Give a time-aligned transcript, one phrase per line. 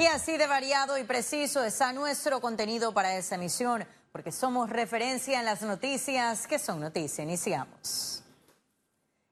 [0.00, 5.38] Y así de variado y preciso está nuestro contenido para esta emisión, porque somos referencia
[5.38, 7.22] en las noticias que son noticia.
[7.22, 8.24] Iniciamos.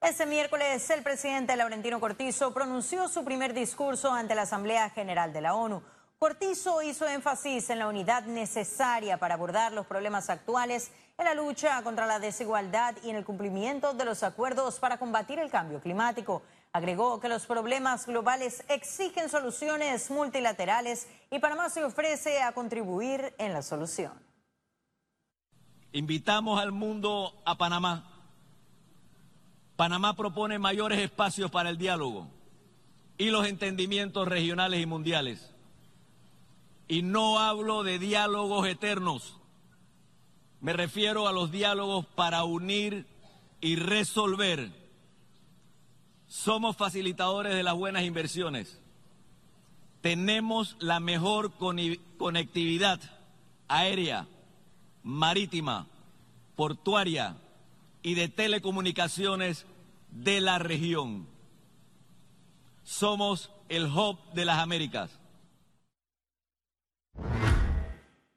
[0.00, 5.42] Este miércoles el presidente Laurentino Cortizo pronunció su primer discurso ante la Asamblea General de
[5.42, 5.82] la ONU.
[6.18, 11.82] Cortizo hizo énfasis en la unidad necesaria para abordar los problemas actuales en la lucha
[11.82, 16.42] contra la desigualdad y en el cumplimiento de los acuerdos para combatir el cambio climático.
[16.74, 23.52] Agregó que los problemas globales exigen soluciones multilaterales y Panamá se ofrece a contribuir en
[23.52, 24.12] la solución.
[25.92, 28.10] Invitamos al mundo a Panamá.
[29.76, 32.26] Panamá propone mayores espacios para el diálogo
[33.18, 35.52] y los entendimientos regionales y mundiales.
[36.88, 39.38] Y no hablo de diálogos eternos.
[40.60, 43.06] Me refiero a los diálogos para unir
[43.60, 44.83] y resolver
[46.26, 48.80] somos facilitadores de las buenas inversiones.
[50.00, 51.52] Tenemos la mejor
[52.18, 53.00] conectividad
[53.68, 54.26] aérea,
[55.02, 55.86] marítima,
[56.56, 57.36] portuaria
[58.02, 59.66] y de telecomunicaciones
[60.10, 61.26] de la región.
[62.82, 65.10] Somos el hub de las Américas.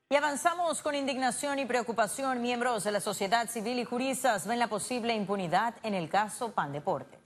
[0.09, 2.42] Y avanzamos con indignación y preocupación.
[2.42, 6.72] Miembros de la sociedad civil y juristas ven la posible impunidad en el caso Pan
[6.72, 7.17] Deportes.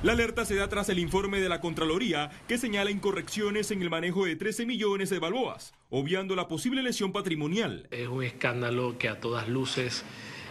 [0.00, 3.90] La alerta se da tras el informe de la Contraloría que señala incorrecciones en el
[3.90, 7.88] manejo de 13 millones de balboas, obviando la posible lesión patrimonial.
[7.90, 10.04] Es un escándalo que a todas luces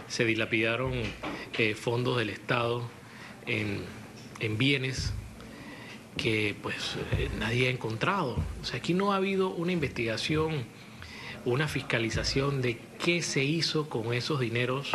[0.06, 0.92] se dilapidaron
[1.56, 2.90] eh, fondos del Estado
[3.46, 3.86] en,
[4.58, 5.14] bienes
[6.18, 8.36] que pues eh, nadie ha encontrado.
[8.60, 10.66] O sea, aquí no ha habido una investigación,
[11.46, 14.92] una fiscalización de qué se hizo con esos dineros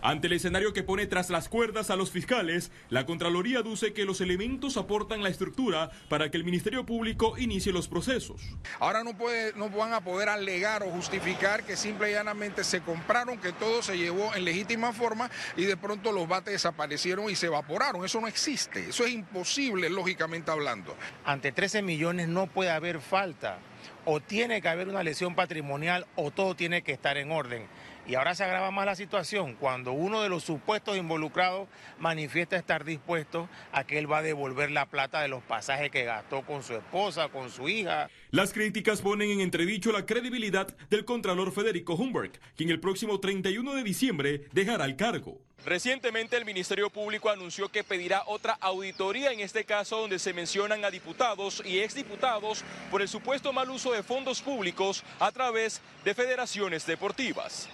[0.00, 4.04] ante el escenario que pone tras las cuerdas a los fiscales, la Contraloría aduce que
[4.04, 8.40] los elementos aportan la estructura para que el Ministerio Público inicie los procesos.
[8.78, 12.80] Ahora no, puede, no van a poder alegar o justificar que simple y llanamente se
[12.80, 17.34] compraron, que todo se llevó en legítima forma y de pronto los bates desaparecieron y
[17.34, 18.04] se evaporaron.
[18.04, 20.96] Eso no existe, eso es imposible lógicamente hablando.
[21.24, 23.58] Ante 13 millones no puede haber falta,
[24.04, 27.66] o tiene que haber una lesión patrimonial o todo tiene que estar en orden.
[28.08, 32.86] Y ahora se agrava más la situación cuando uno de los supuestos involucrados manifiesta estar
[32.86, 36.62] dispuesto a que él va a devolver la plata de los pasajes que gastó con
[36.62, 38.08] su esposa, con su hija.
[38.30, 43.74] Las críticas ponen en entredicho la credibilidad del contralor Federico Humberg, quien el próximo 31
[43.74, 45.38] de diciembre dejará el cargo.
[45.66, 50.82] Recientemente el Ministerio Público anunció que pedirá otra auditoría en este caso donde se mencionan
[50.82, 56.14] a diputados y exdiputados por el supuesto mal uso de fondos públicos a través de
[56.14, 57.68] federaciones deportivas.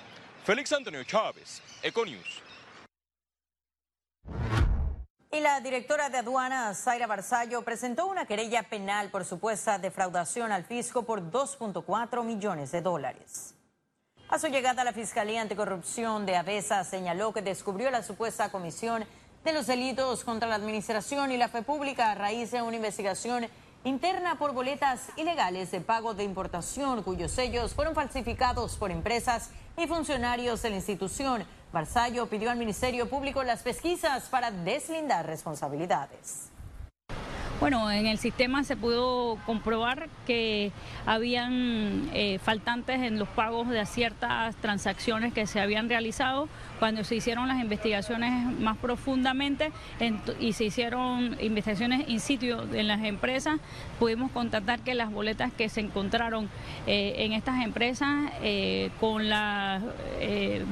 [0.44, 2.42] Félix Antonio Chávez, Econius.
[5.32, 10.66] Y la directora de aduanas, Zaira Barzallo, presentó una querella penal por supuesta defraudación al
[10.66, 13.54] fisco por 2.4 millones de dólares.
[14.28, 19.06] A su llegada a la Fiscalía Anticorrupción de Avesa señaló que descubrió la supuesta comisión
[19.44, 23.48] de los delitos contra la administración y la fe pública a raíz de una investigación
[23.84, 29.86] interna por boletas ilegales de pago de importación cuyos sellos fueron falsificados por empresas y
[29.86, 31.44] funcionarios de la institución.
[31.72, 36.53] Barzallo pidió al Ministerio Público las pesquisas para deslindar responsabilidades.
[37.60, 40.72] Bueno, en el sistema se pudo comprobar que
[41.06, 46.48] habían eh, faltantes en los pagos de ciertas transacciones que se habían realizado.
[46.80, 49.70] Cuando se hicieron las investigaciones más profundamente
[50.40, 53.60] y se hicieron investigaciones in situ en las empresas,
[54.00, 56.50] pudimos constatar que las boletas que se encontraron
[56.86, 59.80] eh, en estas empresas eh, con la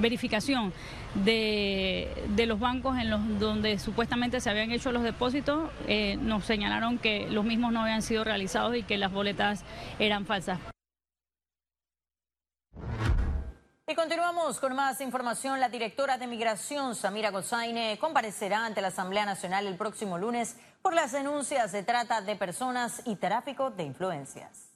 [0.00, 0.72] verificación
[1.15, 5.71] de, los bancos en los donde supuestamente se habían hecho los depósitos,
[6.21, 9.65] nos señalaron que los mismos no habían sido realizados y que las boletas
[9.99, 10.59] eran falsas.
[13.93, 15.61] Y continuamos con más información.
[15.61, 20.95] La directora de Migración, Samira Gozaine, comparecerá ante la Asamblea Nacional el próximo lunes por
[20.95, 24.72] las denuncias de trata de personas y tráfico de influencias.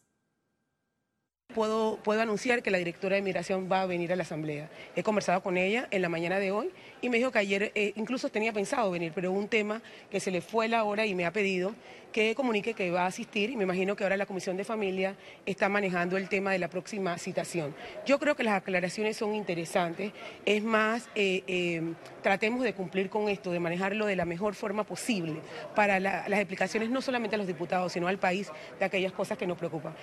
[1.57, 4.69] Puedo, puedo anunciar que la directora de Migración va a venir a la Asamblea.
[4.95, 6.71] He conversado con ella en la mañana de hoy
[7.01, 10.31] y me dijo que ayer eh, incluso tenía pensado venir, pero un tema que se
[10.31, 11.75] le fue la hora y me ha pedido
[12.13, 15.17] que comunique que va a asistir y me imagino que ahora la Comisión de Familia
[15.47, 17.75] está manejando el tema de la próxima citación.
[18.05, 20.13] Yo creo que las aclaraciones son interesantes,
[20.45, 21.81] es más, eh, eh,
[22.23, 25.37] tratemos de cumplir con esto, de manejarlo de la mejor forma posible
[25.75, 29.47] para las explicaciones no solamente a los diputados, sino al país de aquellas cosas que
[29.47, 29.95] nos preocupan.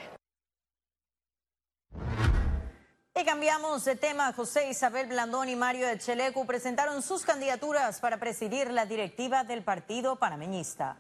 [3.25, 4.34] Cambiamos de tema.
[4.34, 10.18] José Isabel Blandón y Mario Echelecu presentaron sus candidaturas para presidir la directiva del Partido
[10.18, 10.98] Panameñista.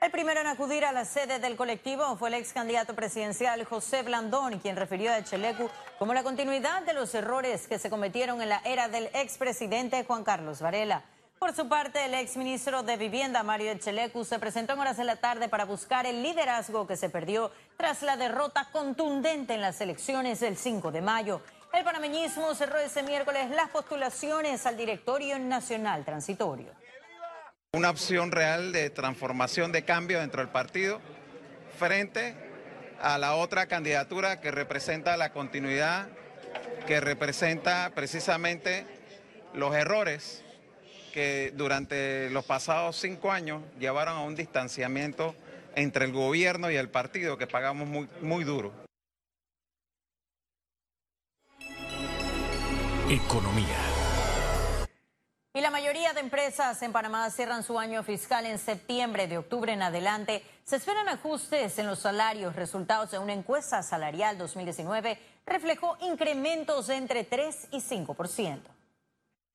[0.00, 3.64] El El primero en acudir a la sede del colectivo fue el ex candidato presidencial
[3.64, 8.42] José Blandón, quien refirió a Echelecu como la continuidad de los errores que se cometieron
[8.42, 11.04] en la era del expresidente Juan Carlos Varela.
[11.40, 15.16] Por su parte, el exministro de Vivienda, Mario Echelecu, se presentó en horas de la
[15.16, 20.40] tarde para buscar el liderazgo que se perdió tras la derrota contundente en las elecciones
[20.40, 21.40] del 5 de mayo.
[21.72, 26.74] El panameñismo cerró ese miércoles las postulaciones al directorio nacional transitorio.
[27.72, 31.00] Una opción real de transformación, de cambio dentro del partido,
[31.78, 32.34] frente
[33.00, 36.06] a la otra candidatura que representa la continuidad,
[36.86, 38.84] que representa precisamente
[39.54, 40.44] los errores
[41.10, 45.34] que durante los pasados cinco años llevaron a un distanciamiento
[45.74, 48.72] entre el gobierno y el partido que pagamos muy, muy duro.
[53.08, 53.76] Economía.
[55.52, 59.26] Y la mayoría de empresas en Panamá cierran su año fiscal en septiembre.
[59.26, 62.54] De octubre en adelante se esperan ajustes en los salarios.
[62.54, 68.70] Resultados de una encuesta salarial 2019 reflejó incrementos de entre 3 y 5 por ciento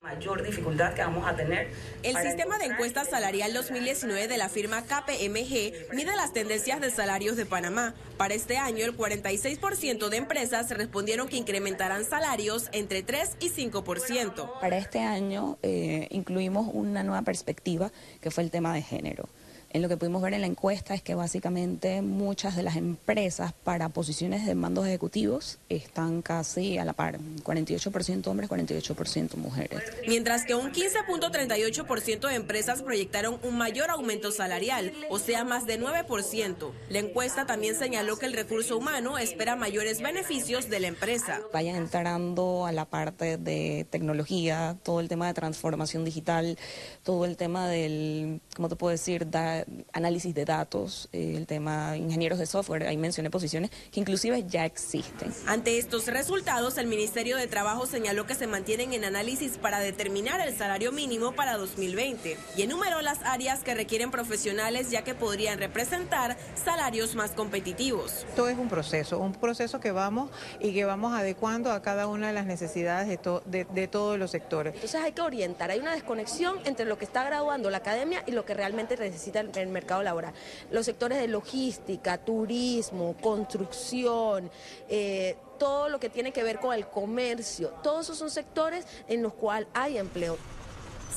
[0.06, 1.68] mayor dificultad que vamos a tener.
[2.04, 7.36] El sistema de encuesta salarial 2019 de la firma KPMG mide las tendencias de salarios
[7.36, 7.92] de Panamá.
[8.16, 14.60] Para este año, el 46% de empresas respondieron que incrementarán salarios entre 3 y 5%.
[14.60, 19.28] Para este año eh, incluimos una nueva perspectiva que fue el tema de género.
[19.76, 23.52] En lo que pudimos ver en la encuesta es que básicamente muchas de las empresas
[23.52, 29.82] para posiciones de mandos ejecutivos están casi a la par, 48% hombres, 48% mujeres.
[30.08, 35.78] Mientras que un 15.38% de empresas proyectaron un mayor aumento salarial, o sea, más de
[35.78, 36.72] 9%.
[36.88, 41.42] La encuesta también señaló que el recurso humano espera mayores beneficios de la empresa.
[41.52, 46.56] Vayan entrando a la parte de tecnología, todo el tema de transformación digital,
[47.02, 51.96] todo el tema del, ¿cómo te puedo decir?, da, análisis de datos, eh, el tema
[51.96, 55.32] ingenieros de software, ahí mencioné posiciones que inclusive ya existen.
[55.46, 60.40] Ante estos resultados, el Ministerio de Trabajo señaló que se mantienen en análisis para determinar
[60.46, 65.58] el salario mínimo para 2020 y enumeró las áreas que requieren profesionales ya que podrían
[65.58, 68.26] representar salarios más competitivos.
[68.34, 70.30] Todo es un proceso, un proceso que vamos
[70.60, 74.74] y que vamos adecuando a cada una de las necesidades de, de todos los sectores.
[74.74, 78.32] Entonces hay que orientar, hay una desconexión entre lo que está graduando la academia y
[78.32, 80.32] lo que realmente necesita el el mercado laboral.
[80.70, 84.50] Los sectores de logística, turismo, construcción,
[84.88, 89.22] eh, todo lo que tiene que ver con el comercio, todos esos son sectores en
[89.22, 90.36] los cuales hay empleo.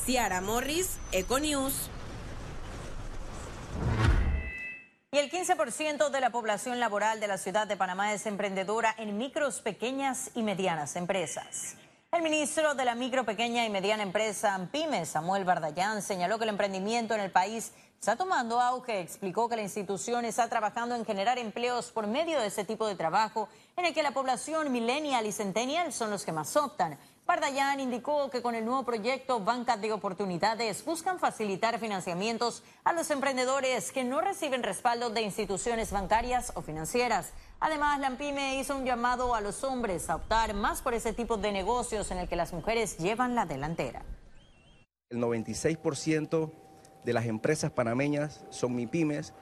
[0.05, 1.89] Ciara Morris, Econews.
[5.11, 9.17] Y el 15% de la población laboral de la ciudad de Panamá es emprendedora en
[9.17, 11.75] micros, pequeñas y medianas empresas.
[12.11, 16.49] El ministro de la micro, pequeña y mediana empresa PYME, Samuel Bardayán, señaló que el
[16.49, 19.01] emprendimiento en el país está tomando auge.
[19.01, 22.95] Explicó que la institución está trabajando en generar empleos por medio de ese tipo de
[22.95, 26.97] trabajo en el que la población millennial y centennial son los que más optan.
[27.25, 33.11] Pardayan indicó que con el nuevo proyecto Bancas de Oportunidades buscan facilitar financiamientos a los
[33.11, 37.33] emprendedores que no reciben respaldo de instituciones bancarias o financieras.
[37.59, 41.37] Además, la AMPIME hizo un llamado a los hombres a optar más por ese tipo
[41.37, 44.01] de negocios en el que las mujeres llevan la delantera.
[45.09, 46.68] El 96%
[47.03, 49.33] de las empresas panameñas son MIPIMES,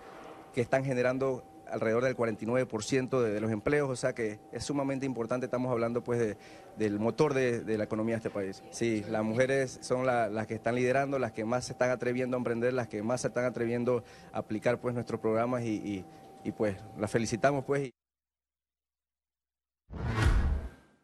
[0.54, 5.46] que están generando alrededor del 49% de, los empleos, o sea que es sumamente importante,
[5.46, 6.38] estamos hablando pues
[6.78, 8.64] del motor de, la economía de este país.
[8.72, 12.40] Sí, las mujeres son las que están liderando, las que más se están atreviendo a
[12.40, 16.06] emprender, las que más se están atreviendo a aplicar pues nuestros programas y,
[16.44, 17.92] y pues las felicitamos pues.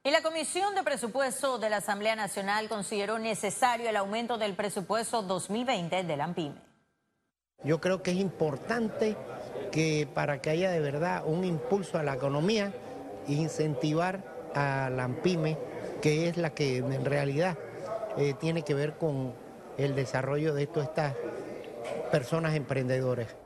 [0.05, 5.21] Y la Comisión de Presupuesto de la Asamblea Nacional consideró necesario el aumento del presupuesto
[5.21, 6.55] 2020 de la AMPIME.
[7.63, 9.15] Yo creo que es importante
[9.71, 12.73] que para que haya de verdad un impulso a la economía,
[13.29, 15.57] incentivar a la AMPIME,
[16.01, 17.57] que es la que en realidad
[18.17, 19.33] eh, tiene que ver con
[19.77, 21.15] el desarrollo de todas estas
[22.11, 23.42] personas emprendedoras.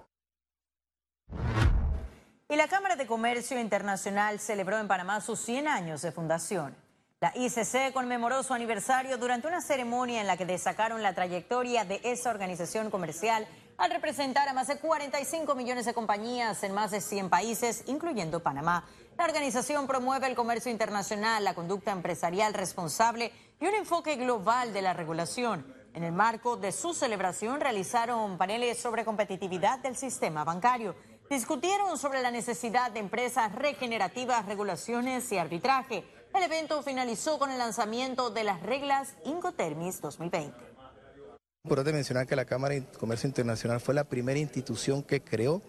[2.67, 6.75] La Cámara de Comercio Internacional celebró en Panamá sus 100 años de fundación.
[7.21, 12.01] La ICC conmemoró su aniversario durante una ceremonia en la que destacaron la trayectoria de
[12.03, 13.47] esa organización comercial
[13.77, 18.43] al representar a más de 45 millones de compañías en más de 100 países, incluyendo
[18.43, 18.83] Panamá.
[19.17, 23.31] La organización promueve el comercio internacional, la conducta empresarial responsable
[23.61, 25.73] y un enfoque global de la regulación.
[25.93, 30.95] En el marco de su celebración realizaron paneles sobre competitividad del sistema bancario
[31.29, 36.03] discutieron sobre la necesidad de empresas regenerativas, regulaciones y arbitraje.
[36.33, 40.55] El evento finalizó con el lanzamiento de las reglas Incotermis 2020.
[41.63, 45.61] Importante mencionar que la Cámara de Comercio Internacional fue la primera institución que creó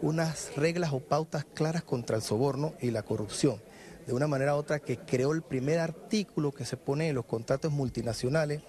[0.00, 3.60] unas reglas o pautas claras contra el soborno y la corrupción.
[4.06, 7.24] De una manera u otra que creó el primer artículo que se pone en los
[7.24, 8.62] contratos multinacionales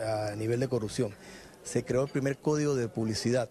[0.00, 1.14] a nivel de corrupción.
[1.64, 3.48] Se creó el primer código de publicidad.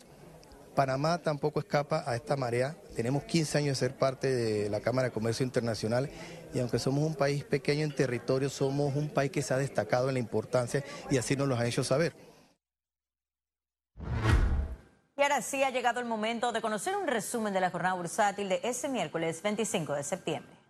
[0.81, 2.75] Panamá tampoco escapa a esta marea.
[2.95, 6.09] Tenemos 15 años de ser parte de la Cámara de Comercio Internacional
[6.55, 10.07] y aunque somos un país pequeño en territorio, somos un país que se ha destacado
[10.07, 12.15] en la importancia y así nos lo han hecho saber.
[15.15, 18.50] Y ahora sí ha llegado el momento de conocer un resumen de la jornada bursátil
[18.50, 20.61] de ese miércoles 25 de septiembre.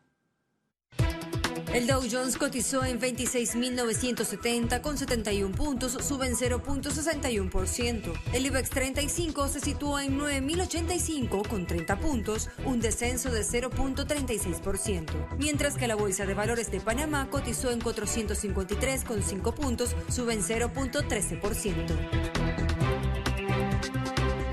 [1.74, 8.12] El Dow Jones cotizó en 26.970 con 71 puntos, sube en 0.61%.
[8.34, 15.38] El IBEX 35 se situó en 9.085 con 30 puntos, un descenso de 0.36%.
[15.38, 20.34] Mientras que la Bolsa de Valores de Panamá cotizó en 453 con 5 puntos, sube
[20.34, 21.96] en 0.13%.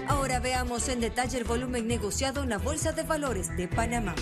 [0.06, 4.14] Ahora veamos en detalle el volumen negociado en la Bolsa de Valores de Panamá.